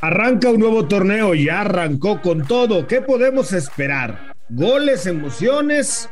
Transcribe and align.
Arranca 0.00 0.50
un 0.50 0.60
nuevo 0.60 0.86
torneo, 0.86 1.34
ya 1.34 1.62
arrancó 1.62 2.22
con 2.22 2.46
todo. 2.46 2.86
¿Qué 2.86 3.00
podemos 3.00 3.52
esperar? 3.52 4.36
¿Goles, 4.48 5.06
emociones 5.06 6.08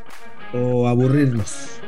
o 0.53 0.89
aburrirnos? 0.89 1.81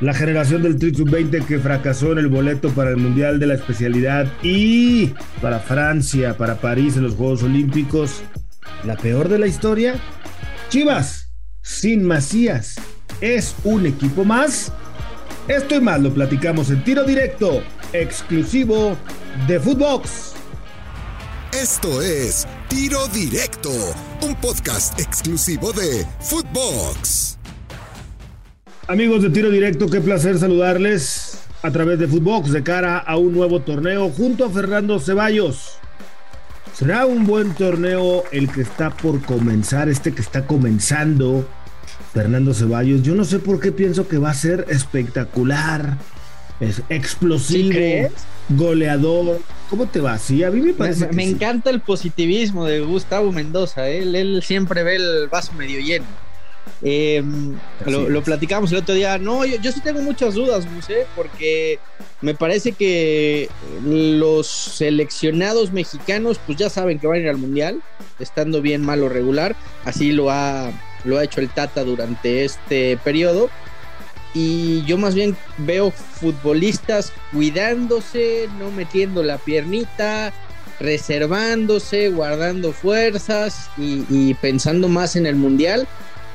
La 0.00 0.14
generación 0.14 0.64
del 0.64 0.78
Tri 0.78 0.90
20 0.90 1.42
que 1.42 1.60
fracasó 1.60 2.10
en 2.10 2.18
el 2.18 2.26
boleto 2.26 2.70
para 2.70 2.90
el 2.90 2.96
Mundial 2.96 3.38
de 3.38 3.46
la 3.46 3.54
especialidad 3.54 4.26
y 4.42 5.14
para 5.40 5.60
Francia, 5.60 6.36
para 6.36 6.56
París 6.56 6.96
en 6.96 7.04
los 7.04 7.14
Juegos 7.14 7.44
Olímpicos. 7.44 8.22
¿La 8.84 8.96
peor 8.96 9.28
de 9.28 9.38
la 9.38 9.46
historia? 9.46 9.94
Chivas, 10.70 11.32
sin 11.62 12.04
Macías, 12.04 12.76
¿es 13.20 13.54
un 13.62 13.86
equipo 13.86 14.24
más? 14.24 14.72
Esto 15.46 15.76
y 15.76 15.80
más 15.80 16.00
lo 16.00 16.12
platicamos 16.12 16.70
en 16.70 16.82
tiro 16.82 17.04
directo, 17.04 17.62
exclusivo 17.92 18.96
de 19.46 19.60
Footbox. 19.60 20.37
Esto 21.60 22.00
es 22.00 22.46
Tiro 22.68 23.08
Directo, 23.08 23.72
un 24.22 24.36
podcast 24.36 24.96
exclusivo 25.00 25.72
de 25.72 26.06
Footbox. 26.20 27.36
Amigos 28.86 29.22
de 29.24 29.30
Tiro 29.30 29.50
Directo, 29.50 29.88
qué 29.88 30.00
placer 30.00 30.38
saludarles 30.38 31.40
a 31.62 31.72
través 31.72 31.98
de 31.98 32.06
Footbox 32.06 32.52
de 32.52 32.62
cara 32.62 32.98
a 32.98 33.16
un 33.16 33.32
nuevo 33.32 33.60
torneo 33.60 34.08
junto 34.10 34.44
a 34.44 34.50
Fernando 34.50 35.00
Ceballos. 35.00 35.78
Será 36.74 37.06
un 37.06 37.26
buen 37.26 37.52
torneo 37.54 38.22
el 38.30 38.52
que 38.52 38.60
está 38.60 38.90
por 38.90 39.20
comenzar, 39.22 39.88
este 39.88 40.14
que 40.14 40.22
está 40.22 40.46
comenzando 40.46 41.44
Fernando 42.14 42.54
Ceballos. 42.54 43.02
Yo 43.02 43.16
no 43.16 43.24
sé 43.24 43.40
por 43.40 43.58
qué 43.58 43.72
pienso 43.72 44.06
que 44.06 44.18
va 44.18 44.30
a 44.30 44.34
ser 44.34 44.64
espectacular, 44.68 45.98
es 46.60 46.82
explosivo, 46.88 48.10
goleador. 48.48 49.40
¿Cómo 49.70 49.86
te 49.86 50.00
va? 50.00 50.18
Sí, 50.18 50.42
a 50.42 50.50
mí 50.50 50.60
me 50.60 50.72
parece. 50.72 51.08
Me, 51.12 51.24
encanta 51.24 51.70
el 51.70 51.80
positivismo 51.80 52.64
de 52.64 52.80
Gustavo 52.80 53.30
Mendoza. 53.32 53.88
¿eh? 53.88 53.98
Él, 53.98 54.42
siempre 54.42 54.82
ve 54.82 54.96
el 54.96 55.28
vaso 55.28 55.52
medio 55.52 55.80
lleno. 55.80 56.06
Eh, 56.82 57.22
lo, 57.86 58.22
platicamos 58.22 58.72
el 58.72 58.78
otro 58.78 58.94
día. 58.94 59.18
No, 59.18 59.44
yo, 59.44 59.72
sí 59.72 59.80
tengo 59.80 60.02
muchas 60.02 60.34
dudas, 60.34 60.66
José, 60.74 61.06
porque 61.14 61.78
me 62.20 62.34
parece 62.34 62.72
que 62.72 63.48
los 63.84 64.46
seleccionados 64.46 65.72
mexicanos, 65.72 66.40
pues 66.44 66.58
ya 66.58 66.70
saben 66.70 66.98
que 66.98 67.06
van 67.06 67.18
a 67.18 67.20
ir 67.20 67.28
al 67.28 67.38
mundial, 67.38 67.82
estando 68.18 68.60
bien, 68.62 68.84
mal 68.84 69.02
o 69.02 69.08
regular. 69.08 69.54
Así 69.84 70.12
lo 70.12 70.30
ha, 70.30 70.70
lo 71.04 71.18
ha 71.18 71.24
hecho 71.24 71.40
el 71.40 71.50
Tata 71.50 71.84
durante 71.84 72.44
este 72.44 72.96
periodo 72.98 73.48
y 74.34 74.84
yo 74.84 74.98
más 74.98 75.14
bien 75.14 75.36
veo 75.58 75.90
futbolistas 75.90 77.12
cuidándose, 77.32 78.48
no 78.58 78.70
metiendo 78.70 79.22
la 79.22 79.38
piernita, 79.38 80.32
reservándose, 80.80 82.08
guardando 82.10 82.72
fuerzas 82.72 83.70
y, 83.76 84.34
pensando 84.34 84.88
más 84.88 85.16
en 85.16 85.26
el 85.26 85.36
Mundial 85.36 85.86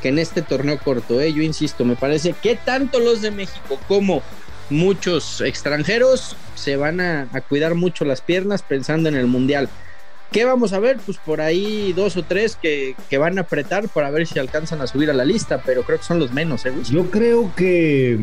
que 0.02 0.10
en 0.10 0.20
este 0.20 0.42
torneo 0.42 0.80
corto. 0.80 1.22
¿eh? 1.22 1.32
Yo 1.32 1.42
insisto, 1.42 1.86
me 1.86 1.96
parece 1.96 2.34
que 2.34 2.56
tanto 2.56 3.00
los 3.00 3.22
de 3.22 3.32
México 3.32 3.80
como 3.88 4.22
muchos 4.70 5.40
extranjeros 5.42 6.36
se 6.56 6.76
van 6.76 7.00
a 7.00 7.28
cuidar 7.48 7.76
mucho 7.76 8.04
las 8.06 8.22
piernas 8.22 8.64
pensando 8.64 9.08
en 9.08 9.16
el 9.16 9.28
Mundial. 9.28 9.70
¿Qué 10.32 10.46
vamos 10.46 10.74
a 10.74 10.80
ver? 10.80 10.98
Pues 11.06 11.18
por 11.18 11.42
ahí 11.42 11.94
dos 11.94 12.18
o 12.18 12.24
tres 12.24 12.58
que, 12.60 12.96
van 13.18 13.38
a 13.38 13.42
apretar 13.42 13.88
para 13.88 14.10
ver 14.10 14.26
si 14.26 14.40
alcanzan 14.40 14.82
a 14.82 14.88
subir 14.88 15.10
a 15.10 15.14
la 15.14 15.26
lista, 15.26 15.62
pero 15.64 15.84
creo 15.84 16.00
que 16.00 16.06
son 16.06 16.20
los 16.20 16.34
menos, 16.34 16.66
¿eh? 16.66 16.74
Yo 16.90 17.10
creo 17.12 17.54
que 17.56 18.20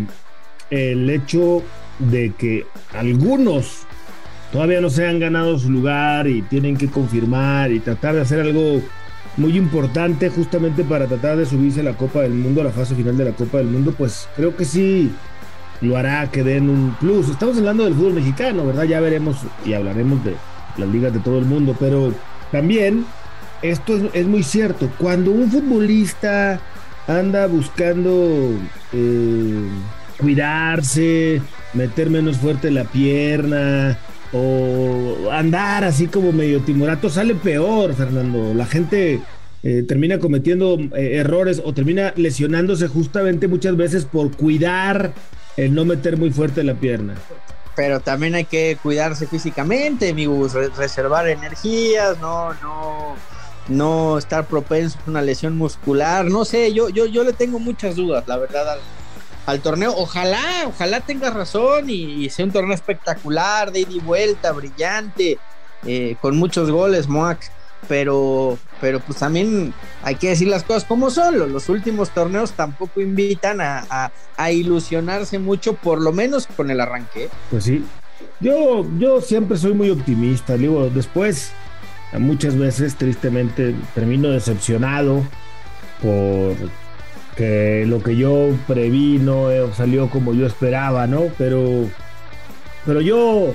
el 0.70 1.10
hecho 1.10 1.62
de 2.00 2.32
que 2.36 2.66
algunos 2.92 3.82
todavía 4.52 4.80
no 4.80 4.90
se 4.90 5.06
han 5.06 5.20
ganado 5.20 5.58
su 5.58 5.70
lugar 5.70 6.26
y 6.26 6.42
tienen 6.42 6.76
que 6.76 6.88
confirmar 6.88 7.70
y 7.70 7.78
tratar 7.78 8.16
de 8.16 8.22
hacer 8.22 8.40
algo 8.40 8.82
muy 9.36 9.56
importante 9.56 10.28
justamente 10.28 10.82
para 10.82 11.06
tratar 11.06 11.36
de 11.36 11.46
subirse 11.46 11.80
a 11.80 11.84
la 11.84 11.96
Copa 11.96 12.22
del 12.22 12.32
Mundo, 12.32 12.60
a 12.60 12.64
la 12.64 12.70
fase 12.70 12.94
final 12.94 13.16
de 13.16 13.26
la 13.26 13.32
Copa 13.32 13.58
del 13.58 13.68
Mundo, 13.68 13.94
pues 13.96 14.28
creo 14.36 14.56
que 14.56 14.64
sí 14.64 15.10
lo 15.80 15.96
hará 15.96 16.30
que 16.30 16.42
den 16.42 16.68
un 16.68 16.94
plus. 16.98 17.28
Estamos 17.28 17.56
hablando 17.56 17.84
del 17.84 17.94
fútbol 17.94 18.14
mexicano, 18.14 18.66
¿verdad? 18.66 18.84
Ya 18.84 19.00
veremos 19.00 19.36
y 19.64 19.72
hablaremos 19.72 20.22
de 20.24 20.34
las 20.80 20.88
ligas 20.88 21.12
de 21.12 21.20
todo 21.20 21.38
el 21.38 21.44
mundo, 21.44 21.76
pero 21.78 22.12
también 22.50 23.04
esto 23.62 24.10
es, 24.12 24.26
muy 24.26 24.42
cierto. 24.42 24.90
Cuando 24.98 25.30
un 25.30 25.50
futbolista 25.50 26.60
anda 27.06 27.46
buscando 27.46 28.50
eh, 28.92 29.68
cuidarse, 30.18 31.42
meter 31.74 32.10
menos 32.10 32.38
fuerte 32.38 32.70
la 32.70 32.84
pierna 32.84 33.98
o 34.32 35.30
andar 35.30 35.84
así 35.84 36.06
como 36.06 36.32
medio 36.32 36.60
timorato, 36.60 37.10
sale 37.10 37.34
peor, 37.34 37.94
Fernando. 37.94 38.54
La 38.54 38.66
gente 38.66 39.20
eh, 39.62 39.84
termina 39.86 40.18
cometiendo 40.18 40.78
eh, 40.96 41.16
errores 41.16 41.60
o 41.64 41.74
termina 41.74 42.14
lesionándose 42.16 42.88
justamente 42.88 43.48
muchas 43.48 43.76
veces 43.76 44.06
por 44.06 44.34
cuidar 44.36 45.12
el 45.56 45.74
no 45.74 45.84
meter 45.84 46.16
muy 46.16 46.30
fuerte 46.30 46.64
la 46.64 46.74
pierna 46.74 47.14
pero 47.80 47.98
también 47.98 48.34
hay 48.34 48.44
que 48.44 48.76
cuidarse 48.82 49.26
físicamente, 49.26 50.10
amigos, 50.10 50.52
reservar 50.52 51.26
energías, 51.26 52.18
no, 52.18 52.52
no, 52.60 53.16
no 53.68 54.18
estar 54.18 54.44
propenso 54.44 54.98
a 54.98 55.08
una 55.08 55.22
lesión 55.22 55.56
muscular, 55.56 56.26
no 56.26 56.44
sé, 56.44 56.74
yo, 56.74 56.90
yo, 56.90 57.06
yo 57.06 57.24
le 57.24 57.32
tengo 57.32 57.58
muchas 57.58 57.96
dudas, 57.96 58.28
la 58.28 58.36
verdad, 58.36 58.76
al, 59.46 59.60
torneo. 59.62 59.94
Ojalá, 59.96 60.66
ojalá 60.66 61.00
tenga 61.00 61.30
razón 61.30 61.88
y, 61.88 62.28
sea 62.28 62.44
un 62.44 62.52
torneo 62.52 62.74
espectacular, 62.74 63.72
de 63.72 63.80
ida 63.80 63.92
y 63.92 64.00
vuelta, 64.00 64.52
brillante, 64.52 65.38
eh, 65.86 66.16
con 66.20 66.36
muchos 66.36 66.70
goles, 66.70 67.08
Moac 67.08 67.50
pero, 67.90 68.56
pero 68.80 69.00
pues 69.00 69.18
también 69.18 69.74
hay 70.04 70.14
que 70.14 70.28
decir 70.28 70.46
las 70.46 70.62
cosas 70.62 70.84
como 70.84 71.10
son. 71.10 71.52
Los 71.52 71.68
últimos 71.68 72.10
torneos 72.10 72.52
tampoco 72.52 73.00
invitan 73.00 73.60
a, 73.60 74.12
ilusionarse 74.52 75.40
mucho, 75.40 75.74
por 75.74 76.00
lo 76.00 76.12
menos 76.12 76.46
con 76.46 76.70
el 76.70 76.78
arranque. 76.80 77.28
Pues 77.50 77.64
sí, 77.64 77.84
yo, 78.38 78.86
yo 78.96 79.20
siempre 79.20 79.58
soy 79.58 79.74
muy 79.74 79.90
optimista. 79.90 80.56
Digo, 80.56 80.88
después, 80.88 81.50
muchas 82.16 82.56
veces, 82.56 82.94
tristemente, 82.94 83.74
termino 83.92 84.28
decepcionado 84.28 85.24
por 86.00 86.54
que 87.36 87.86
lo 87.88 88.00
que 88.04 88.16
yo 88.16 88.50
preví 88.68 89.18
no 89.18 89.48
salió 89.76 90.08
como 90.10 90.32
yo 90.32 90.46
esperaba, 90.46 91.08
¿no? 91.08 91.24
Pero, 91.36 91.88
pero 92.86 93.00
yo 93.00 93.52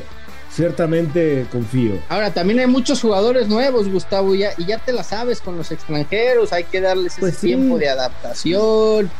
ciertamente 0.55 1.45
confío. 1.51 1.99
Ahora, 2.09 2.33
también 2.33 2.59
hay 2.59 2.67
muchos 2.67 3.01
jugadores 3.01 3.47
nuevos, 3.47 3.89
Gustavo, 3.89 4.33
y 4.35 4.39
ya, 4.39 4.51
y 4.57 4.66
ya 4.66 4.77
te 4.77 4.93
la 4.93 5.03
sabes 5.03 5.41
con 5.41 5.57
los 5.57 5.71
extranjeros, 5.71 6.53
hay 6.53 6.63
que 6.63 6.81
darles 6.81 7.16
pues 7.19 7.35
ese 7.35 7.47
tiempo 7.47 7.77
de 7.77 7.89
adaptación, 7.89 9.11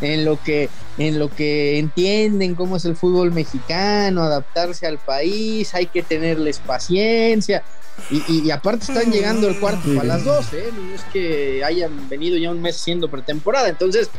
en 0.00 0.24
lo 0.24 0.40
que 0.42 0.68
en 0.98 1.18
lo 1.18 1.30
que 1.30 1.78
entienden 1.78 2.54
cómo 2.54 2.76
es 2.76 2.84
el 2.84 2.96
fútbol 2.96 3.32
mexicano, 3.32 4.22
adaptarse 4.22 4.86
al 4.86 4.98
país, 4.98 5.74
hay 5.74 5.86
que 5.86 6.02
tenerles 6.02 6.58
paciencia. 6.58 7.62
Y, 8.10 8.50
aparte 8.50 8.90
están 8.90 9.12
llegando 9.12 9.48
el 9.48 9.60
cuarto 9.60 10.00
a 10.00 10.04
las 10.04 10.24
12, 10.24 10.58
¿eh? 10.58 10.70
no 10.74 10.94
es 10.94 11.02
que 11.12 11.62
hayan 11.62 12.08
venido 12.08 12.38
ya 12.38 12.50
un 12.50 12.60
mes 12.60 12.76
siendo 12.76 13.08
pretemporada. 13.08 13.68
Entonces, 13.68 14.10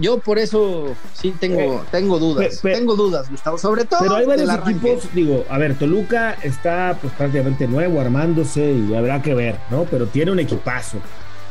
yo 0.00 0.18
por 0.18 0.38
eso 0.38 0.94
sí 1.14 1.34
tengo, 1.38 1.60
eh, 1.60 1.80
tengo 1.90 2.18
dudas. 2.18 2.60
tengo 2.62 2.96
dudas, 2.96 3.30
Gustavo. 3.30 3.58
Sobre 3.58 3.84
todo. 3.84 4.00
Pero 4.00 4.16
hay 4.16 4.26
varios 4.26 4.50
equipos, 4.52 5.08
digo, 5.14 5.44
a 5.48 5.58
ver, 5.58 5.74
Toluca 5.76 6.36
está 6.42 6.98
pues 7.00 7.12
prácticamente 7.14 7.66
nuevo, 7.66 8.00
armándose 8.00 8.72
y 8.72 8.94
habrá 8.94 9.22
que 9.22 9.34
ver, 9.34 9.56
¿no? 9.70 9.84
Pero 9.84 10.06
tiene 10.06 10.32
un 10.32 10.40
equipazo. 10.40 10.98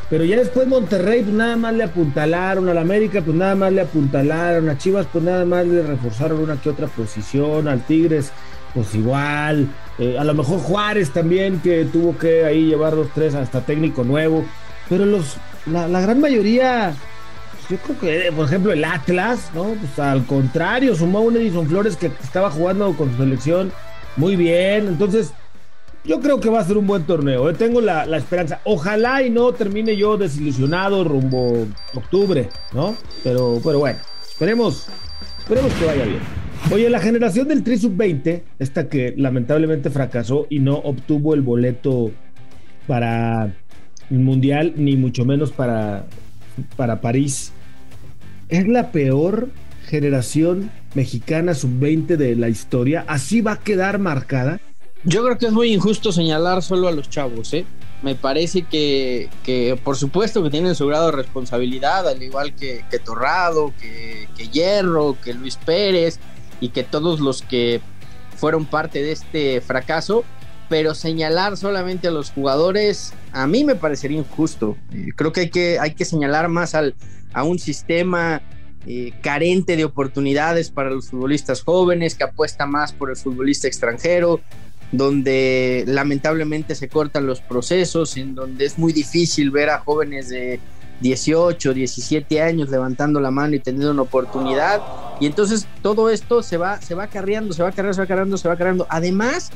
Pero 0.09 0.23
ya 0.23 0.37
después 0.37 0.67
Monterrey, 0.67 1.21
pues 1.21 1.35
nada 1.35 1.57
más 1.57 1.73
le 1.73 1.83
apuntalaron, 1.83 2.69
al 2.69 2.77
América, 2.77 3.21
pues 3.21 3.35
nada 3.35 3.55
más 3.55 3.73
le 3.73 3.81
apuntalaron, 3.81 4.69
a 4.69 4.77
Chivas, 4.77 5.05
pues 5.11 5.23
nada 5.23 5.43
más 5.43 5.65
le 5.65 5.83
reforzaron 5.83 6.39
una 6.39 6.61
que 6.61 6.69
otra 6.69 6.87
posición, 6.87 7.67
al 7.67 7.81
Tigres, 7.81 8.31
pues 8.73 8.95
igual, 8.95 9.67
eh, 9.99 10.17
a 10.17 10.23
lo 10.23 10.33
mejor 10.33 10.59
Juárez 10.59 11.11
también, 11.11 11.59
que 11.59 11.83
tuvo 11.85 12.17
que 12.17 12.45
ahí 12.45 12.67
llevar 12.67 12.93
los 12.93 13.09
tres 13.09 13.35
hasta 13.35 13.61
técnico 13.61 14.05
nuevo, 14.05 14.45
pero 14.87 15.05
los, 15.05 15.35
la, 15.65 15.89
la 15.89 15.99
gran 15.99 16.21
mayoría 16.21 16.95
yo 17.69 17.77
creo 17.77 17.99
que, 17.99 18.31
por 18.31 18.45
ejemplo, 18.45 18.71
el 18.71 18.83
Atlas, 18.85 19.51
¿no? 19.53 19.73
Pues 19.73 19.99
al 19.99 20.25
contrario, 20.25 20.95
sumó 20.95 21.19
a 21.19 21.21
un 21.21 21.35
Edison 21.35 21.67
Flores 21.67 21.97
que 21.97 22.07
estaba 22.23 22.49
jugando 22.49 22.93
con 22.95 23.11
su 23.11 23.17
selección 23.17 23.71
muy 24.15 24.37
bien. 24.37 24.87
Entonces, 24.87 25.33
yo 26.05 26.21
creo 26.21 26.39
que 26.39 26.49
va 26.49 26.61
a 26.61 26.63
ser 26.63 26.77
un 26.77 26.87
buen 26.87 27.03
torneo. 27.03 27.49
¿eh? 27.49 27.53
Tengo 27.53 27.81
la, 27.81 28.03
esperanza. 28.17 28.61
Ojalá 28.63 29.21
y 29.21 29.29
no 29.29 29.51
termine 29.51 29.97
yo 29.97 30.17
desilusionado 30.17 31.03
rumbo 31.03 31.67
octubre, 31.93 32.49
¿no? 32.73 32.95
Pero, 33.23 33.59
pero 33.61 33.79
bueno, 33.79 33.99
esperemos, 34.25 34.87
esperemos 35.39 35.73
que 35.73 35.85
vaya 35.85 36.05
bien. 36.05 36.19
Oye, 36.71 36.89
la 36.89 36.99
generación 36.99 37.49
del 37.49 37.63
Tri 37.63 37.77
Sub-20, 37.77 38.43
esta 38.59 38.87
que 38.87 39.13
lamentablemente 39.17 39.89
fracasó 39.89 40.47
y 40.49 40.59
no 40.59 40.75
obtuvo 40.75 41.33
el 41.33 41.41
boleto 41.41 42.11
para 42.87 43.53
el 44.09 44.19
Mundial, 44.19 44.73
ni 44.77 44.95
mucho 44.95 45.25
menos 45.25 45.51
para, 45.51 46.05
para 46.77 47.01
París 47.01 47.51
es 48.49 48.67
la 48.67 48.91
peor 48.91 49.49
generación 49.87 50.71
mexicana 50.93 51.53
sub-20 51.53 52.17
de 52.17 52.35
la 52.35 52.49
historia. 52.49 53.05
Así 53.07 53.41
va 53.41 53.53
a 53.53 53.59
quedar 53.59 53.99
marcada. 53.99 54.59
Yo 55.03 55.23
creo 55.23 55.37
que 55.37 55.45
es 55.45 55.51
muy 55.51 55.73
injusto 55.73 56.11
señalar 56.11 56.61
solo 56.63 56.87
a 56.87 56.91
los 56.91 57.09
chavos, 57.09 57.53
¿eh? 57.53 57.65
Me 58.03 58.13
parece 58.15 58.63
que, 58.63 59.29
por 59.83 59.95
supuesto 59.95 60.43
que 60.43 60.49
tienen 60.49 60.75
su 60.75 60.85
grado 60.85 61.07
de 61.07 61.13
responsabilidad, 61.13 62.07
al 62.07 62.21
igual 62.21 62.53
que, 62.53 62.83
Torrado, 63.03 63.73
que, 63.79 64.27
que 64.37 64.49
Hierro, 64.49 65.17
que 65.23 65.33
Luis 65.33 65.57
Pérez 65.57 66.19
y 66.61 66.69
que 66.69 66.83
todos 66.83 67.19
los 67.19 67.41
que 67.41 67.81
fueron 68.35 68.65
parte 68.65 69.01
de 69.01 69.13
este 69.13 69.61
fracaso, 69.61 70.23
pero 70.69 70.93
señalar 70.95 71.57
solamente 71.57 72.07
a 72.07 72.11
los 72.11 72.31
jugadores 72.31 73.13
a 73.31 73.47
mí 73.47 73.63
me 73.63 73.75
parecería 73.75 74.17
injusto. 74.17 74.77
Eh, 74.93 75.09
creo 75.15 75.31
que 75.31 75.41
hay 75.41 75.49
que, 75.49 75.79
hay 75.79 75.93
que 75.93 76.05
señalar 76.05 76.49
más 76.49 76.75
al, 76.75 76.95
a 77.33 77.43
un 77.43 77.59
sistema 77.59 78.41
eh, 78.85 79.13
carente 79.21 79.75
de 79.75 79.85
oportunidades 79.85 80.69
para 80.69 80.89
los 80.89 81.09
futbolistas 81.09 81.61
jóvenes, 81.61 82.15
que 82.15 82.23
apuesta 82.23 82.65
más 82.65 82.93
por 82.93 83.09
el 83.09 83.17
futbolista 83.17 83.67
extranjero, 83.67 84.39
donde 84.91 85.83
lamentablemente 85.87 86.73
se 86.75 86.87
cortan 86.87 87.25
los 87.25 87.41
procesos, 87.41 88.15
en 88.17 88.33
donde 88.35 88.65
es 88.65 88.77
muy 88.77 88.93
difícil 88.93 89.51
ver 89.51 89.69
a 89.69 89.79
jóvenes 89.79 90.29
de 90.29 90.59
18, 91.01 91.73
17 91.73 92.41
años 92.41 92.69
levantando 92.69 93.19
la 93.19 93.31
mano 93.31 93.55
y 93.55 93.59
teniendo 93.59 93.91
una 93.91 94.03
oportunidad. 94.03 94.81
Y 95.19 95.25
entonces 95.25 95.67
todo 95.81 96.09
esto 96.09 96.41
se 96.41 96.57
va, 96.57 96.81
se 96.81 96.95
va 96.95 97.07
carreando, 97.07 97.53
se 97.53 97.63
va 97.63 97.71
cargando, 97.71 97.93
se 97.93 98.01
va 98.01 98.07
cargando, 98.07 98.37
se 98.37 98.47
va 98.47 98.55
cargando. 98.55 98.87
Además, 98.89 99.51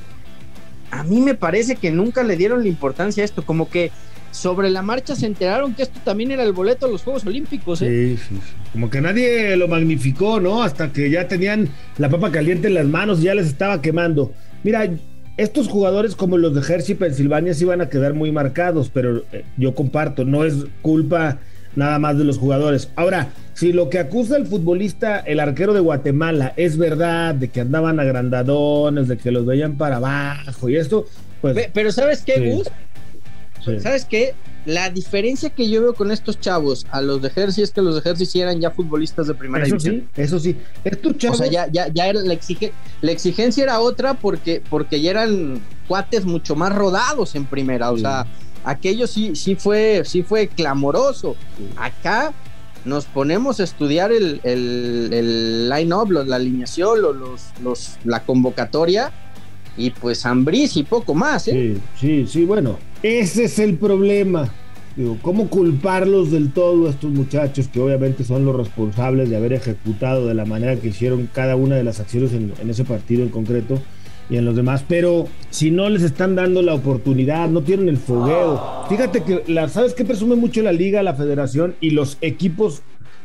a 0.91 1.03
mí 1.03 1.21
me 1.21 1.35
parece 1.35 1.75
que 1.75 1.91
nunca 1.91 2.23
le 2.23 2.35
dieron 2.35 2.61
la 2.61 2.67
importancia 2.67 3.23
a 3.23 3.25
esto, 3.25 3.43
como 3.45 3.69
que 3.69 3.91
sobre 4.31 4.69
la 4.69 4.81
marcha 4.81 5.15
se 5.15 5.25
enteraron 5.25 5.73
que 5.73 5.83
esto 5.83 5.99
también 6.03 6.31
era 6.31 6.43
el 6.43 6.53
boleto 6.53 6.85
a 6.85 6.89
los 6.89 7.03
Juegos 7.03 7.25
Olímpicos. 7.25 7.81
¿eh? 7.81 8.17
Sí, 8.17 8.23
sí, 8.29 8.35
sí. 8.35 8.53
Como 8.71 8.89
que 8.89 9.01
nadie 9.01 9.55
lo 9.57 9.67
magnificó, 9.67 10.39
¿no? 10.39 10.63
Hasta 10.63 10.93
que 10.93 11.09
ya 11.09 11.27
tenían 11.27 11.69
la 11.97 12.09
papa 12.09 12.31
caliente 12.31 12.67
en 12.67 12.75
las 12.75 12.85
manos 12.85 13.19
y 13.19 13.23
ya 13.23 13.35
les 13.35 13.47
estaba 13.47 13.81
quemando. 13.81 14.31
Mira, 14.63 14.89
estos 15.37 15.67
jugadores 15.67 16.15
como 16.15 16.37
los 16.37 16.55
de 16.55 16.61
Jersey, 16.61 16.95
Pensilvania, 16.95 17.53
sí 17.53 17.65
van 17.65 17.81
a 17.81 17.89
quedar 17.89 18.13
muy 18.13 18.31
marcados, 18.31 18.89
pero 18.89 19.23
eh, 19.31 19.43
yo 19.57 19.75
comparto, 19.75 20.23
no 20.23 20.45
es 20.45 20.65
culpa 20.81 21.39
nada 21.75 21.99
más 21.99 22.17
de 22.17 22.23
los 22.23 22.37
jugadores. 22.37 22.89
Ahora, 22.95 23.29
si 23.61 23.73
lo 23.73 23.91
que 23.91 23.99
acusa 23.99 24.37
el 24.37 24.47
futbolista, 24.47 25.19
el 25.19 25.39
arquero 25.39 25.71
de 25.75 25.81
Guatemala, 25.81 26.51
es 26.57 26.77
verdad, 26.77 27.35
de 27.35 27.49
que 27.49 27.61
andaban 27.61 27.99
agrandadones, 27.99 29.07
de 29.07 29.19
que 29.19 29.29
los 29.29 29.45
veían 29.45 29.77
para 29.77 29.97
abajo 29.97 30.67
y 30.67 30.77
esto, 30.77 31.05
pues... 31.41 31.69
Pero 31.71 31.91
¿sabes 31.91 32.23
qué, 32.23 32.49
Gus? 32.49 32.67
¿Sabes 33.79 34.05
qué? 34.05 34.33
La 34.65 34.89
diferencia 34.89 35.51
que 35.51 35.69
yo 35.69 35.79
veo 35.79 35.93
con 35.93 36.11
estos 36.11 36.39
chavos 36.39 36.87
a 36.89 37.01
los 37.01 37.21
de 37.21 37.29
Jersey 37.29 37.63
es 37.63 37.69
que 37.69 37.83
los 37.83 37.93
de 37.93 38.01
Jersey 38.01 38.25
sí 38.25 38.41
eran 38.41 38.59
ya 38.59 38.71
futbolistas 38.71 39.27
de 39.27 39.35
primera 39.35 39.63
eso 39.63 39.75
división. 39.75 40.09
Sí, 40.15 40.21
eso 40.23 40.39
sí. 40.39 40.57
Estos 40.83 41.19
chavos... 41.19 41.39
O 41.39 41.43
sea, 41.43 41.51
ya, 41.51 41.71
ya, 41.71 41.87
ya 41.93 42.07
era 42.07 42.19
la, 42.19 42.33
exige, 42.33 42.73
la 43.01 43.11
exigencia 43.11 43.63
era 43.63 43.79
otra 43.79 44.15
porque, 44.15 44.63
porque 44.71 45.01
ya 45.01 45.11
eran 45.11 45.61
cuates 45.87 46.25
mucho 46.25 46.55
más 46.55 46.73
rodados 46.73 47.35
en 47.35 47.45
primera. 47.45 47.91
O 47.91 47.97
sea, 47.99 48.25
aquello 48.63 49.05
sí, 49.05 49.35
sí 49.35 49.53
fue, 49.53 50.01
sí 50.03 50.23
fue 50.23 50.47
clamoroso. 50.47 51.35
Acá 51.77 52.33
nos 52.85 53.05
ponemos 53.05 53.59
a 53.59 53.63
estudiar 53.63 54.11
el, 54.11 54.41
el, 54.43 55.69
line-up, 55.69 56.11
la 56.11 56.35
alineación, 56.35 57.01
los, 57.01 57.41
los, 57.63 57.97
la 58.03 58.21
convocatoria 58.23 59.11
y 59.77 59.91
pues 59.91 60.25
Ambris 60.25 60.77
y 60.77 60.83
poco 60.83 61.13
más, 61.13 61.47
¿eh? 61.47 61.77
Sí, 61.97 62.25
sí, 62.25 62.27
sí, 62.27 62.45
bueno, 62.45 62.77
ese 63.03 63.45
es 63.45 63.59
el 63.59 63.77
problema. 63.77 64.49
Digo, 64.95 65.17
¿cómo 65.21 65.47
culparlos 65.47 66.31
del 66.31 66.51
todo 66.51 66.87
a 66.87 66.89
estos 66.89 67.11
muchachos 67.11 67.69
que 67.69 67.79
obviamente 67.79 68.25
son 68.25 68.43
los 68.43 68.55
responsables 68.55 69.29
de 69.29 69.37
haber 69.37 69.53
ejecutado 69.53 70.27
de 70.27 70.33
la 70.33 70.43
manera 70.43 70.75
que 70.75 70.89
hicieron 70.89 71.29
cada 71.31 71.55
una 71.55 71.75
de 71.75 71.83
las 71.83 72.01
acciones 72.01 72.33
en, 72.33 72.53
ese 72.69 72.83
partido 72.83 73.23
en 73.23 73.29
concreto 73.29 73.81
y 74.31 74.37
en 74.37 74.45
los 74.45 74.55
demás? 74.55 74.83
Pero 74.87 75.27
si 75.51 75.69
no 75.69 75.89
les 75.89 76.01
están 76.01 76.35
dando 76.35 76.63
la 76.63 76.73
oportunidad, 76.73 77.49
no 77.49 77.61
tienen 77.61 77.89
el 77.89 77.97
fogueo. 77.97 78.85
Fíjate 78.89 79.21
que, 79.23 79.43
la, 79.47 79.69
¿sabes 79.69 79.93
qué 79.93 80.05
presume 80.05 80.35
mucho 80.35 80.63
la 80.63 80.71
liga, 80.71 81.03
la 81.03 81.13
federación 81.13 81.75
y 81.81 81.91
los 81.91 82.17
equipos 82.21 82.81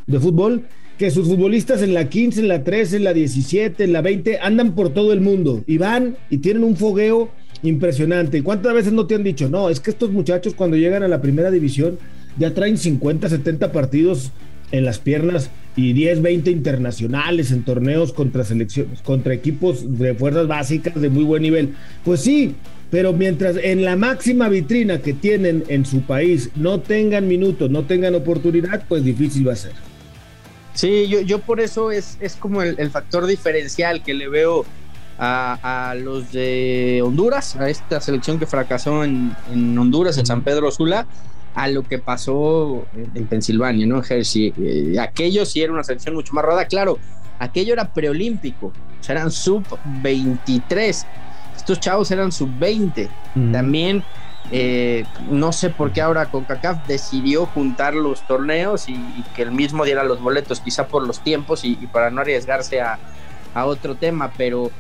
de 0.07 0.21
fútbol? 0.21 0.65
que 0.99 1.11
sus 1.11 1.29
futbolistas 1.29 1.83
en 1.83 1.93
la 1.93 2.09
15, 2.09 2.41
en 2.41 2.49
la 2.49 2.65
13, 2.65 2.97
en 2.97 3.05
la 3.05 3.13
17, 3.13 3.85
en 3.85 3.93
la 3.93 4.01
20 4.01 4.39
andan 4.39 4.75
por 4.75 4.91
todo 4.91 5.13
el 5.13 5.21
mundo 5.21 5.63
y 5.67 5.77
van 5.77 6.17
y 6.31 6.39
tienen 6.39 6.65
un 6.65 6.75
fogueo 6.75 7.31
impresionante. 7.63 8.39
¿Y 8.39 8.43
cuántas 8.43 8.73
veces 8.73 8.93
no 8.93 9.07
te 9.07 9.15
han 9.15 9.23
dicho? 9.23 9.49
No, 9.49 9.69
es 9.69 9.81
que 9.81 9.91
estos 9.91 10.11
muchachos 10.11 10.55
cuando 10.55 10.77
llegan 10.77 11.03
a 11.03 11.09
la 11.09 11.21
primera 11.21 11.51
división 11.51 11.99
ya 12.39 12.55
traen 12.55 12.79
50, 12.79 13.29
70 13.29 13.73
partidos 13.73 14.33
en 14.73 14.85
las 14.85 14.99
piernas 14.99 15.51
y 15.77 15.93
10, 15.93 16.23
20 16.23 16.51
internacionales 16.51 17.53
en 17.53 17.63
torneos 17.63 18.13
contra 18.13 18.45
selecciones, 18.45 19.03
contra 19.03 19.35
equipos 19.35 19.99
de 19.99 20.15
fuerzas 20.15 20.49
básicas 20.49 21.01
de 21.01 21.11
muy 21.11 21.23
buen 21.23 21.43
nivel. 21.43 21.75
Pues 22.03 22.21
sí, 22.21 22.55
pero 22.91 23.13
mientras 23.13 23.57
en 23.57 23.85
la 23.85 23.95
máxima 23.95 24.49
vitrina 24.49 24.99
que 24.99 25.13
tienen 25.13 25.65
en 25.69 25.85
su 25.85 26.03
país 26.03 26.51
no 26.55 26.81
tengan 26.81 27.29
minutos, 27.29 27.71
no 27.71 27.85
tengan 27.85 28.15
oportunidad, 28.15 28.85
pues 28.89 29.05
difícil 29.05 29.47
va 29.47 29.53
a 29.53 29.57
ser. 29.57 29.73
Sí, 30.77 31.09
yo, 31.09 31.21
yo 31.21 31.41
por 31.41 31.61
eso 31.61 31.91
es, 31.91 32.19
es 32.21 32.37
como 32.37 32.63
el, 32.63 32.91
factor 32.91 33.27
diferencial 33.27 34.03
que 34.03 34.15
le 34.15 34.29
veo 34.29 34.65
a, 35.19 35.95
los 35.99 36.33
de 36.33 37.03
Honduras, 37.03 37.57
a 37.57 37.71
esta 37.71 38.01
selección 38.01 38.39
que 38.39 38.47
fracasó 38.47 39.03
en, 39.03 39.35
Honduras, 39.79 40.19
en 40.19 40.27
San 40.27 40.43
Pedro 40.43 40.71
Sula, 40.71 41.07
a 41.57 41.69
lo 41.69 41.83
que 41.83 41.99
pasó 41.99 42.87
en, 42.95 43.27
Pensilvania, 43.27 43.87
¿no? 43.87 43.97
En 43.97 44.05
Hershey. 44.09 44.55
Eh, 44.59 44.97
aquello 45.01 45.45
sí 45.45 45.63
era 45.63 45.73
una 45.73 45.83
selección 45.83 46.15
mucho 46.15 46.33
más 46.35 46.45
rara, 46.45 46.67
claro, 46.67 46.99
aquello 47.39 47.73
era 47.73 47.93
preolímpico, 47.93 48.67
o 48.67 49.03
sea, 49.03 49.17
eran 49.17 49.33
sub-23. 49.33 51.05
Estos 51.57 51.81
chavos 51.81 52.11
eran 52.11 52.31
sub-20. 52.31 53.09
También 53.53 54.05
eh, 54.53 55.05
no 55.29 55.53
sé 55.53 55.71
por 55.71 55.93
qué 55.93 56.01
ahora 56.01 56.27
CONCACAF 56.27 56.87
decidió 56.87 57.47
juntar 57.47 57.95
los 57.95 58.25
torneos 58.27 58.89
y, 58.89 58.97
que 59.35 59.43
el 59.43 59.51
mismo 59.51 59.85
diera 59.85 60.05
los 60.05 60.21
boletos, 60.21 60.61
quizá 60.61 60.87
por 60.87 61.07
los 61.07 61.21
tiempos 61.21 61.65
y, 61.65 61.75
para 61.93 62.11
no 62.11 62.21
arriesgarse 62.21 62.81
a, 62.81 62.99
otro 63.65 63.95
tema, 63.95 64.31
pero, 64.37 64.71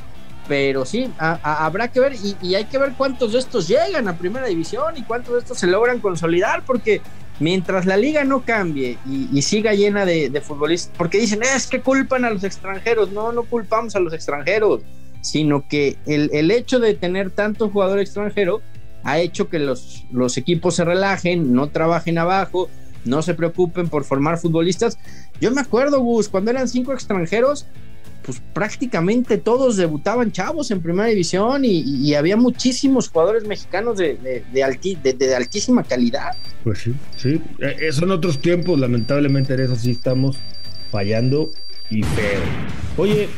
pero 0.48 0.84
sí, 0.84 1.10
habrá 1.18 1.88
que 1.88 2.00
ver 2.00 2.14
y, 2.14 2.54
hay 2.54 2.64
que 2.66 2.78
ver 2.78 2.92
cuántos 2.96 3.32
de 3.32 3.38
estos 3.38 3.68
llegan 3.68 4.08
a 4.08 4.16
primera 4.16 4.46
división 4.46 4.96
y 4.96 5.02
cuántos 5.02 5.34
de 5.34 5.40
estos 5.40 5.58
se 5.58 5.66
logran 5.66 6.00
consolidar, 6.00 6.64
porque 6.64 7.00
mientras 7.40 7.86
la 7.86 7.96
liga 7.96 8.24
no 8.24 8.42
cambie 8.42 8.98
y, 9.06 9.42
siga 9.42 9.74
llena 9.74 10.04
de, 10.04 10.40
futbolistas, 10.40 10.92
porque 10.96 11.18
dicen, 11.18 11.42
es 11.42 11.66
que 11.66 11.80
culpan 11.80 12.24
a 12.24 12.30
los 12.30 12.44
extranjeros, 12.44 13.12
no, 13.12 13.32
no 13.32 13.42
culpamos 13.42 13.96
a 13.96 14.00
los 14.00 14.12
extranjeros, 14.12 14.82
sino 15.20 15.66
que 15.66 15.96
el, 16.06 16.30
el 16.32 16.50
hecho 16.50 16.78
de 16.78 16.94
tener 16.94 17.30
tanto 17.30 17.68
jugador 17.68 17.98
extranjero, 17.98 18.62
ha 19.06 19.20
hecho 19.20 19.48
que 19.48 19.60
los, 19.60 20.04
los 20.10 20.36
equipos 20.36 20.74
se 20.74 20.84
relajen, 20.84 21.52
no 21.52 21.68
trabajen 21.68 22.18
abajo, 22.18 22.68
no 23.04 23.22
se 23.22 23.34
preocupen 23.34 23.88
por 23.88 24.02
formar 24.02 24.36
futbolistas. 24.36 24.98
Yo 25.40 25.52
me 25.52 25.60
acuerdo, 25.60 26.00
Gus, 26.00 26.28
cuando 26.28 26.50
eran 26.50 26.68
cinco 26.68 26.92
extranjeros, 26.92 27.66
pues 28.26 28.42
prácticamente 28.52 29.38
todos 29.38 29.76
debutaban 29.76 30.32
chavos 30.32 30.72
en 30.72 30.82
primera 30.82 31.08
división 31.08 31.62
y, 31.64 32.12
había 32.16 32.36
muchísimos 32.36 33.08
jugadores 33.08 33.46
mexicanos 33.46 33.98
de, 33.98 34.42
de, 34.52 35.34
altísima 35.34 35.84
calidad. 35.84 36.32
Pues 36.64 36.80
sí, 36.80 36.94
sí, 37.16 37.40
eh, 37.60 37.92
son 37.92 38.10
otros 38.10 38.40
tiempos, 38.40 38.80
lamentablemente 38.80 39.54
en 39.54 39.60
eso 39.60 39.76
sí 39.76 39.92
estamos 39.92 40.38
fallando 40.90 41.52
y 41.88 42.02
feo. 42.02 42.40
Oye, 42.96 43.28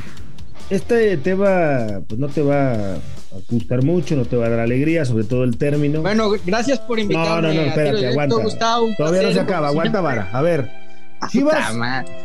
este 0.70 1.18
tema 1.18 2.00
pues 2.06 2.18
no 2.18 2.28
te 2.28 2.40
va 2.40 2.96
gustar 3.50 3.82
mucho, 3.84 4.16
no 4.16 4.24
te 4.24 4.36
va 4.36 4.46
a 4.46 4.50
dar 4.50 4.60
alegría, 4.60 5.04
sobre 5.04 5.24
todo 5.24 5.44
el 5.44 5.58
término. 5.58 6.00
Bueno, 6.00 6.30
gracias 6.46 6.78
por 6.78 6.98
invitarme. 6.98 7.48
No, 7.48 7.54
no, 7.54 7.54
no, 7.54 7.60
espérate, 7.68 8.06
aguanta. 8.06 8.36
Todavía 8.96 9.22
no 9.22 9.32
se 9.32 9.40
acaba, 9.40 9.68
aguanta 9.68 10.00
vara. 10.00 10.30
A 10.32 10.40
ver, 10.40 10.70
Chivas 11.28 11.74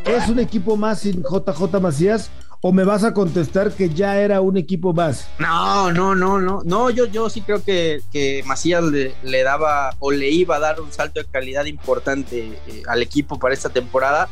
es 0.06 0.30
un 0.30 0.40
equipo 0.40 0.78
más 0.78 1.00
sin 1.00 1.24
JJ 1.24 1.80
Macías 1.82 2.30
o 2.66 2.72
me 2.72 2.84
vas 2.84 3.04
a 3.04 3.14
contestar 3.14 3.74
que 3.74 3.90
ya 3.90 4.18
era 4.18 4.42
un 4.42 4.58
equipo 4.58 4.94
más? 4.94 5.28
No, 5.38 5.92
no, 5.92 6.16
no, 6.16 6.40
no. 6.40 6.62
No, 6.64 6.90
yo, 6.90 7.06
yo 7.06 7.30
sí 7.30 7.42
creo 7.42 7.64
que, 7.64 8.02
que 8.12 8.42
Macías 8.46 8.84
le, 8.84 9.44
daba 9.44 9.96
o 10.00 10.12
le 10.12 10.30
iba 10.30 10.56
a 10.56 10.60
dar 10.60 10.82
un 10.82 10.92
salto 10.92 11.20
de 11.20 11.26
calidad 11.28 11.66
importante 11.66 12.58
eh, 12.68 12.84
al 12.88 13.02
equipo 13.02 13.38
para 13.38 13.54
esta 13.54 13.70
temporada. 13.70 14.30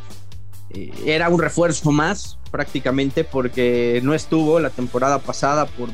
Eh, 0.70 0.90
era 1.06 1.28
un 1.28 1.40
refuerzo 1.40 1.92
más 1.92 2.38
prácticamente 2.50 3.22
porque 3.22 4.00
no 4.02 4.14
estuvo 4.14 4.58
la 4.58 4.70
temporada 4.70 5.18
pasada 5.18 5.66
por 5.66 5.90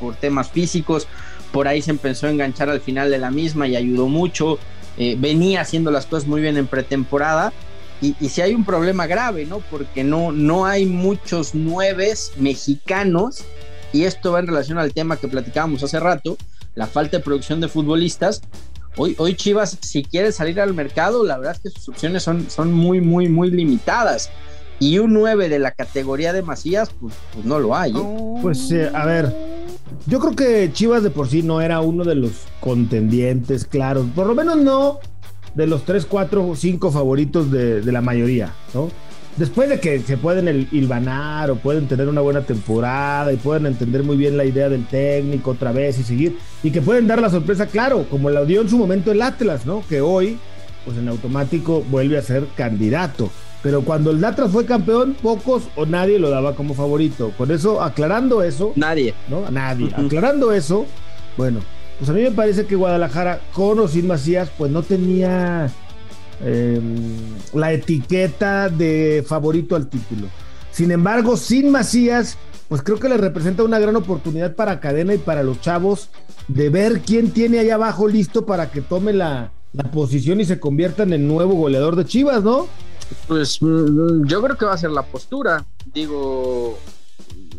por 0.00 0.16
temas 0.16 0.50
físicos, 0.50 1.06
por 1.52 1.68
ahí 1.68 1.82
se 1.82 1.90
empezó 1.90 2.26
a 2.26 2.30
enganchar 2.30 2.70
al 2.70 2.80
final 2.80 3.10
de 3.10 3.18
la 3.18 3.30
misma 3.30 3.68
y 3.68 3.76
ayudó 3.76 4.08
mucho, 4.08 4.58
eh, 4.96 5.16
venía 5.18 5.60
haciendo 5.60 5.90
las 5.90 6.06
cosas 6.06 6.26
muy 6.26 6.40
bien 6.40 6.56
en 6.56 6.66
pretemporada. 6.66 7.52
Y, 8.00 8.14
si 8.28 8.40
hay 8.40 8.54
un 8.54 8.64
problema 8.64 9.06
grave, 9.06 9.44
¿no? 9.44 9.58
Porque 9.70 10.02
no, 10.04 10.32
no 10.32 10.64
hay 10.64 10.86
muchos 10.86 11.54
nueves 11.54 12.32
mexicanos, 12.38 13.44
y 13.92 14.04
esto 14.04 14.32
va 14.32 14.40
en 14.40 14.46
relación 14.46 14.78
al 14.78 14.94
tema 14.94 15.18
que 15.18 15.28
platicábamos 15.28 15.82
hace 15.82 16.00
rato, 16.00 16.38
la 16.74 16.86
falta 16.86 17.18
de 17.18 17.22
producción 17.22 17.60
de 17.60 17.68
futbolistas. 17.68 18.40
Hoy, 18.96 19.14
hoy 19.18 19.34
Chivas, 19.34 19.76
si 19.80 20.02
quiere 20.02 20.32
salir 20.32 20.60
al 20.60 20.72
mercado, 20.72 21.24
la 21.24 21.36
verdad 21.36 21.56
es 21.56 21.60
que 21.60 21.78
sus 21.78 21.90
opciones 21.90 22.22
son, 22.22 22.50
son 22.50 22.72
muy, 22.72 23.00
muy, 23.00 23.28
muy 23.28 23.50
limitadas. 23.50 24.30
Y 24.78 24.98
un 24.98 25.12
9 25.12 25.50
de 25.50 25.58
la 25.58 25.72
categoría 25.72 26.32
de 26.32 26.40
Macías, 26.40 26.90
pues, 26.98 27.14
pues 27.34 27.44
no 27.44 27.58
lo 27.58 27.76
hay. 27.76 27.92
¿eh? 27.92 28.38
Pues 28.40 28.72
a 28.94 29.04
ver, 29.04 29.36
Yo 30.06 30.20
creo 30.20 30.34
que 30.34 30.72
Chivas 30.72 31.02
de 31.02 31.10
por 31.10 31.28
sí 31.28 31.42
no 31.42 31.60
era 31.60 31.82
uno 31.82 32.02
de 32.04 32.14
los 32.14 32.32
contendientes 32.60 33.66
claros, 33.66 34.06
por 34.14 34.26
lo 34.26 34.34
menos 34.34 34.56
no 34.56 35.00
de 35.54 35.66
los 35.66 35.84
3, 35.84 36.06
4 36.06 36.48
o 36.48 36.56
5 36.56 36.90
favoritos 36.90 37.50
de, 37.50 37.80
de, 37.80 37.92
la 37.92 38.00
mayoría, 38.00 38.52
¿no? 38.74 38.88
Después 39.36 39.68
de 39.68 39.80
que 39.80 40.00
se 40.00 40.16
pueden 40.16 40.48
el, 40.48 40.68
hilvanar 40.72 41.50
o 41.50 41.56
pueden 41.56 41.86
tener 41.86 42.08
una 42.08 42.20
buena 42.20 42.42
temporada 42.42 43.32
y 43.32 43.36
pueden 43.36 43.66
entender 43.66 44.02
muy 44.02 44.16
bien 44.16 44.36
la 44.36 44.44
idea 44.44 44.68
del 44.68 44.86
técnico 44.86 45.52
otra 45.52 45.72
vez 45.72 45.98
y 45.98 46.02
seguir, 46.02 46.38
y 46.62 46.70
que 46.70 46.82
pueden 46.82 47.06
dar 47.06 47.20
la 47.20 47.30
sorpresa, 47.30 47.66
claro, 47.66 48.06
como 48.10 48.28
la 48.30 48.44
dio 48.44 48.60
en 48.60 48.68
su 48.68 48.76
momento 48.76 49.12
el 49.12 49.22
Atlas, 49.22 49.66
¿no? 49.66 49.82
Que 49.88 50.00
hoy, 50.00 50.38
pues 50.84 50.98
en 50.98 51.08
automático 51.08 51.84
vuelve 51.90 52.18
a 52.18 52.22
ser 52.22 52.46
candidato. 52.56 53.30
Pero 53.62 53.82
cuando 53.82 54.10
el 54.10 54.24
Atlas 54.24 54.50
fue 54.50 54.64
campeón, 54.64 55.14
pocos 55.22 55.64
o 55.76 55.84
nadie 55.84 56.18
lo 56.18 56.30
daba 56.30 56.54
como 56.54 56.74
favorito. 56.74 57.32
Con 57.36 57.50
eso, 57.50 57.82
aclarando 57.82 58.42
eso. 58.42 58.72
Nadie. 58.74 59.14
¿No? 59.28 59.50
Nadie. 59.50 59.90
Aclarando 59.94 60.52
eso, 60.52 60.86
bueno, 61.36 61.60
pues 62.00 62.08
a 62.08 62.14
mí 62.14 62.22
me 62.22 62.30
parece 62.30 62.64
que 62.64 62.76
Guadalajara, 62.76 63.40
con 63.52 63.78
o 63.78 63.86
sin 63.86 64.06
Macías, 64.06 64.50
pues 64.56 64.72
no 64.72 64.82
tenía 64.82 65.70
eh, 66.42 66.80
la 67.52 67.74
etiqueta 67.74 68.70
de 68.70 69.22
favorito 69.26 69.76
al 69.76 69.88
título. 69.88 70.28
Sin 70.72 70.92
embargo, 70.92 71.36
sin 71.36 71.70
Macías, 71.70 72.38
pues 72.70 72.80
creo 72.80 72.98
que 72.98 73.10
le 73.10 73.18
representa 73.18 73.64
una 73.64 73.78
gran 73.78 73.96
oportunidad 73.96 74.54
para 74.54 74.80
Cadena 74.80 75.12
y 75.12 75.18
para 75.18 75.42
los 75.42 75.60
chavos 75.60 76.08
de 76.48 76.70
ver 76.70 77.02
quién 77.02 77.32
tiene 77.32 77.58
allá 77.58 77.74
abajo 77.74 78.08
listo 78.08 78.46
para 78.46 78.70
que 78.70 78.80
tome 78.80 79.12
la, 79.12 79.52
la 79.74 79.90
posición 79.90 80.40
y 80.40 80.46
se 80.46 80.58
convierta 80.58 81.02
en 81.02 81.12
el 81.12 81.28
nuevo 81.28 81.52
goleador 81.52 81.96
de 81.96 82.06
Chivas, 82.06 82.42
¿no? 82.42 82.66
Pues 83.28 83.60
mm, 83.60 84.24
yo 84.24 84.42
creo 84.42 84.56
que 84.56 84.64
va 84.64 84.72
a 84.72 84.78
ser 84.78 84.90
la 84.90 85.02
postura. 85.02 85.66
Digo, 85.92 86.78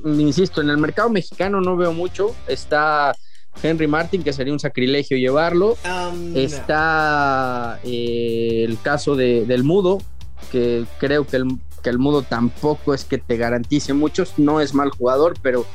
insisto, 0.03 0.61
en 0.61 0.71
el 0.71 0.79
mercado 0.79 1.11
mexicano 1.11 1.61
no 1.61 1.77
veo 1.77 1.93
mucho. 1.93 2.33
Está 2.47 3.15
Henry 3.61 3.87
Martin, 3.87 4.23
que 4.23 4.33
sería 4.33 4.53
un 4.53 4.59
sacrilegio 4.59 5.17
llevarlo. 5.17 5.77
Um, 5.85 6.35
Está 6.35 7.79
eh, 7.83 8.65
el 8.67 8.79
caso 8.81 9.15
de, 9.15 9.45
del 9.45 9.63
Mudo, 9.63 9.99
que 10.51 10.85
creo 10.99 11.25
que 11.25 11.37
el, 11.37 11.59
que 11.83 11.89
el 11.89 11.99
Mudo 11.99 12.23
tampoco 12.23 12.93
es 12.93 13.05
que 13.05 13.17
te 13.17 13.37
garantice 13.37 13.93
muchos. 13.93 14.33
No 14.37 14.61
es 14.61 14.73
mal 14.73 14.89
jugador, 14.89 15.35
pero 15.41 15.65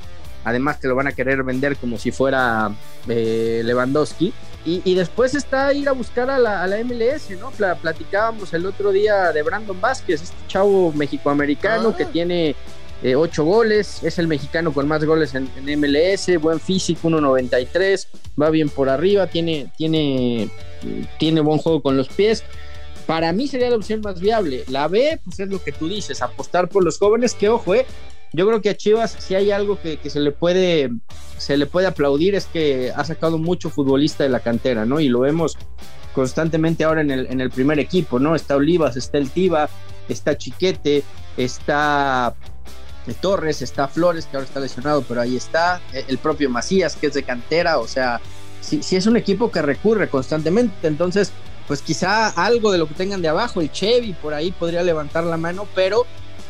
además 0.45 0.81
te 0.81 0.89
lo 0.89 0.95
van 0.95 1.09
a 1.09 1.13
querer 1.13 1.43
vender 1.43 1.77
como 1.77 1.99
si 1.99 2.11
fuera 2.11 2.71
eh, 3.09 3.63
Lewandowski. 3.65 4.33
Y, 4.69 4.95
después 4.97 5.37
está 5.37 5.73
ir 5.73 5.89
a 5.89 5.93
buscar 5.93 6.29
a 6.29 6.41
la, 6.41 6.67
MLS, 6.83 7.31
¿no? 7.39 7.53
platicábamos 7.53 8.53
el 8.53 8.67
otro 8.67 8.91
día 8.91 9.31
de 9.31 9.41
Brandon 9.45 9.81
Vázquez, 9.81 10.23
este 10.23 10.37
chavo 10.49 10.91
mexicoamericano 10.93 11.97
que 11.97 12.03
ah. 12.03 12.09
tiene 12.13 12.57
eh, 13.03 13.15
ocho 13.15 13.45
goles, 13.45 14.03
es 14.03 14.19
el 14.19 14.27
mexicano 14.27 14.73
con 14.73 14.89
más 14.89 15.05
goles 15.05 15.35
en, 15.35 15.51
MLS, 15.79 16.41
buen 16.41 16.61
físico, 16.61 17.09
1.93, 17.09 18.07
va 18.41 18.51
bien 18.51 18.69
por 18.69 18.89
arriba, 18.89 19.27
tiene, 19.27 19.71
tiene, 19.77 20.49
tiene 21.19 21.41
buen 21.41 21.59
juego 21.59 21.83
con 21.83 21.97
los 21.97 22.09
pies. 22.09 22.43
Para 23.07 23.33
mí 23.33 23.47
sería 23.47 23.71
la 23.71 23.77
opción 23.77 24.01
más 24.01 24.21
viable. 24.21 24.65
La 24.69 24.89
B, 24.89 25.21
pues 25.25 25.39
es 25.39 25.49
lo 25.49 25.63
que 25.63 25.73
tú 25.73 25.89
dices, 25.89 26.23
apostar 26.23 26.69
por 26.69 26.85
los 26.85 26.99
jóvenes, 26.99 27.35
que 27.35 27.49
ojo, 27.49 27.75
eh, 27.75 27.87
yo 28.33 28.47
creo 28.47 28.61
que 28.61 28.71
a 28.71 28.77
Chivas 28.77 29.15
si 29.19 29.35
hay 29.35 29.51
algo 29.51 29.79
que, 29.81 29.99
se 30.09 30.21
le 30.21 30.33
puede 30.33 30.91
se 31.39 31.57
le 31.57 31.67
puede 31.67 31.87
aplaudir 31.87 32.35
es 32.35 32.47
que 32.47 32.93
ha 32.95 33.05
sacado 33.05 33.39
mucho 33.39 33.71
futbolista 33.71 34.25
de 34.25 34.31
la 34.31 34.41
cantera, 34.41 34.85
¿no? 34.85 35.01
Y 35.01 35.09
lo 35.09 35.21
vemos 35.21 35.57
constantemente 36.15 36.85
ahora 36.85 37.03
en 37.03 37.11
el, 37.11 37.27
en 37.27 37.41
el 37.41 37.51
primer 37.51 37.79
equipo, 37.79 38.19
¿no? 38.19 38.35
Está 38.35 38.57
Olivas, 38.57 38.97
está 38.97 39.19
El 39.19 39.31
Tiva, 39.31 39.69
está 40.09 40.37
Chiquete, 40.37 41.03
está 41.37 42.35
Torres, 43.15 43.63
está 43.63 43.89
Flores, 43.89 44.27
que 44.27 44.37
ahora 44.37 44.47
está 44.47 44.61
lesionado, 44.61 45.03
pero 45.03 45.21
ahí 45.21 45.37
está, 45.37 45.81
eh, 45.93 46.05
el 46.09 46.19
propio 46.19 46.51
Macías, 46.51 46.97
que 46.97 47.07
es 47.07 47.15
de 47.15 47.23
cantera, 47.23 47.79
o 47.79 47.89
sea, 47.89 48.21
si, 48.61 48.83
si 48.83 48.97
es 48.97 49.07
un 49.07 49.17
equipo 49.17 49.51
que 49.51 49.63
recurre 49.63 50.09
constantemente, 50.09 50.87
entonces, 50.87 51.33
pues 51.69 51.83
quizá 51.83 52.29
algo 52.29 52.73
de 52.73 52.79
lo 52.79 52.89
que 52.89 52.95
tengan 52.95 53.23
de 53.23 53.29
abajo, 53.29 53.61
el 53.61 53.71
Chevy 53.71 54.13
por 54.15 54.35
ahí 54.35 54.53
podría 54.53 54.83
levantar 54.83 55.25
la 55.25 55.37
mano, 55.37 55.67
pero 55.75 56.07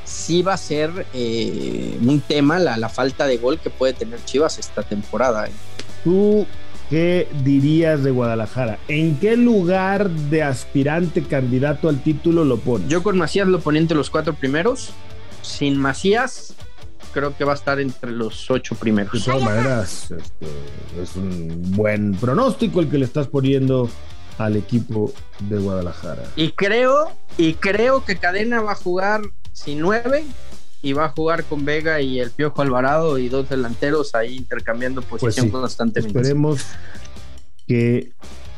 sí 0.06 0.42
va 0.42 0.54
a 0.54 0.56
ser 0.56 1.06
eh, 1.12 1.98
un 2.00 2.20
tema 2.20 2.58
la, 2.58 2.88
falta 2.88 3.26
de 3.26 3.36
gol 3.36 3.58
que 3.58 3.70
puede 3.70 3.92
tener 3.92 4.24
Chivas 4.24 4.58
esta 4.58 4.82
temporada. 4.82 5.46
¿eh? 5.46 5.52
¿Tú 6.04 6.46
qué 6.88 7.28
dirías 7.42 8.02
de 8.02 8.12
Guadalajara? 8.12 8.78
¿En 8.88 9.18
qué 9.18 9.36
lugar 9.36 10.08
de 10.08 10.42
aspirante 10.44 11.22
candidato 11.22 11.88
al 11.88 12.00
título 12.02 12.44
lo 12.44 12.58
pones? 12.58 12.88
Yo 12.88 13.02
con 13.02 13.18
Macías 13.18 13.48
lo 13.48 13.60
ponía 13.60 13.80
entre 13.80 13.96
los 13.96 14.08
cuatro 14.08 14.34
primeros. 14.34 14.90
Sin 15.46 15.78
Macías, 15.78 16.54
creo 17.12 17.36
que 17.36 17.44
va 17.44 17.52
a 17.52 17.54
estar 17.54 17.80
entre 17.80 18.10
los 18.10 18.50
ocho 18.50 18.74
primeros. 18.74 19.12
De 19.12 19.20
todas 19.20 19.42
maneras, 19.42 20.10
este, 20.10 20.46
es 21.02 21.16
un 21.16 21.72
buen 21.76 22.14
pronóstico 22.14 22.80
el 22.80 22.88
que 22.88 22.98
le 22.98 23.04
estás 23.04 23.28
poniendo 23.28 23.88
al 24.38 24.56
equipo 24.56 25.12
de 25.48 25.58
Guadalajara. 25.58 26.24
Y 26.36 26.50
creo, 26.52 27.12
y 27.38 27.54
creo 27.54 28.04
que 28.04 28.16
Cadena 28.16 28.60
va 28.60 28.72
a 28.72 28.74
jugar 28.74 29.22
sin 29.52 29.80
nueve 29.80 30.24
y 30.82 30.92
va 30.92 31.06
a 31.06 31.08
jugar 31.08 31.44
con 31.44 31.64
Vega 31.64 32.00
y 32.00 32.20
el 32.20 32.30
Piojo 32.30 32.60
Alvarado 32.60 33.18
y 33.18 33.28
dos 33.28 33.48
delanteros 33.48 34.14
ahí 34.14 34.36
intercambiando 34.36 35.00
pues 35.00 35.20
posición 35.20 35.48
constantemente. 35.48 36.18
Esperemos 36.18 36.66
que 37.66 38.12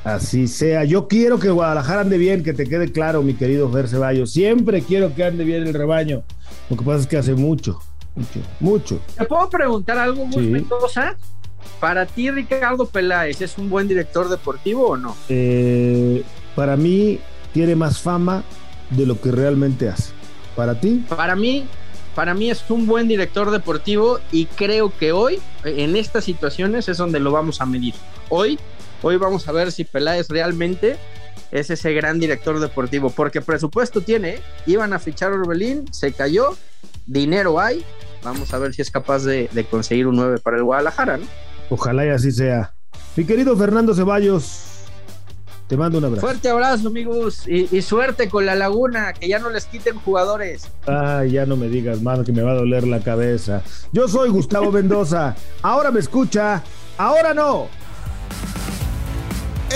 así 0.04 0.48
sea. 0.48 0.84
Yo 0.84 1.06
quiero 1.06 1.38
que 1.38 1.50
Guadalajara 1.50 2.00
ande 2.00 2.18
bien, 2.18 2.42
que 2.42 2.52
te 2.52 2.66
quede 2.66 2.90
claro, 2.90 3.22
mi 3.22 3.34
querido 3.34 3.70
Fer 3.70 3.88
Ceballos. 3.88 4.32
Siempre 4.32 4.82
quiero 4.82 5.14
que 5.14 5.24
ande 5.24 5.44
bien 5.44 5.66
el 5.66 5.74
rebaño. 5.74 6.24
Lo 6.70 6.76
que 6.76 6.84
pasa 6.84 7.00
es 7.00 7.06
que 7.06 7.16
hace 7.16 7.34
mucho, 7.34 7.80
mucho, 8.14 8.40
mucho. 8.60 9.00
¿Te 9.16 9.24
puedo 9.24 9.48
preguntar 9.48 9.98
algo 9.98 10.26
muy 10.26 10.66
Para 11.80 12.06
ti, 12.06 12.30
Ricardo 12.30 12.86
Peláez, 12.86 13.40
¿es 13.40 13.56
un 13.56 13.70
buen 13.70 13.88
director 13.88 14.28
deportivo 14.28 14.88
o 14.88 14.96
no? 14.96 15.16
Eh, 15.28 16.22
para 16.54 16.76
mí, 16.76 17.20
tiene 17.52 17.74
más 17.74 17.98
fama 18.00 18.42
de 18.90 19.06
lo 19.06 19.20
que 19.20 19.30
realmente 19.30 19.88
hace. 19.88 20.12
¿Para 20.54 20.78
ti? 20.78 21.04
Para 21.08 21.36
mí, 21.36 21.66
para 22.14 22.34
mí 22.34 22.50
es 22.50 22.64
un 22.68 22.86
buen 22.86 23.08
director 23.08 23.50
deportivo 23.50 24.18
y 24.32 24.46
creo 24.46 24.92
que 24.96 25.12
hoy, 25.12 25.38
en 25.64 25.96
estas 25.96 26.24
situaciones, 26.24 26.88
es 26.88 26.98
donde 26.98 27.20
lo 27.20 27.32
vamos 27.32 27.60
a 27.60 27.66
medir. 27.66 27.94
Hoy, 28.28 28.58
hoy 29.02 29.16
vamos 29.16 29.48
a 29.48 29.52
ver 29.52 29.72
si 29.72 29.84
Peláez 29.84 30.28
realmente 30.28 30.96
es 31.50 31.70
ese 31.70 31.92
gran 31.92 32.18
director 32.18 32.60
deportivo, 32.60 33.10
porque 33.10 33.40
presupuesto 33.40 34.00
tiene, 34.00 34.38
iban 34.66 34.92
a 34.92 34.98
fichar 34.98 35.32
a 35.32 35.36
Orbelín, 35.36 35.92
se 35.92 36.12
cayó, 36.12 36.56
dinero 37.06 37.60
hay, 37.60 37.84
vamos 38.22 38.52
a 38.52 38.58
ver 38.58 38.74
si 38.74 38.82
es 38.82 38.90
capaz 38.90 39.24
de, 39.24 39.48
conseguir 39.70 40.06
un 40.06 40.16
9 40.16 40.38
para 40.38 40.56
el 40.56 40.64
Guadalajara, 40.64 41.16
¿no? 41.18 41.26
Ojalá 41.70 42.06
y 42.06 42.10
así 42.10 42.32
sea. 42.32 42.74
Mi 43.16 43.24
querido 43.24 43.56
Fernando 43.56 43.94
Ceballos, 43.94 44.68
te 45.68 45.76
mando 45.76 45.98
un 45.98 46.04
abrazo. 46.04 46.26
Fuerte 46.26 46.48
abrazo, 46.48 46.88
amigos. 46.88 47.46
Y, 47.46 47.82
suerte 47.82 48.30
con 48.30 48.46
la 48.46 48.54
laguna, 48.54 49.12
que 49.12 49.28
ya 49.28 49.38
no 49.38 49.50
les 49.50 49.66
quiten 49.66 49.98
jugadores. 49.98 50.70
Ay, 50.86 51.32
ya 51.32 51.44
no 51.44 51.56
me 51.56 51.68
digas, 51.68 52.00
mano, 52.00 52.24
que 52.24 52.32
me 52.32 52.42
va 52.42 52.52
a 52.52 52.54
doler 52.54 52.86
la 52.86 53.00
cabeza. 53.00 53.62
Yo 53.92 54.08
soy 54.08 54.30
Gustavo 54.30 54.72
Mendoza. 54.72 55.36
Ahora 55.60 55.90
me 55.90 56.00
escucha, 56.00 56.62
ahora 56.96 57.34
no. 57.34 57.68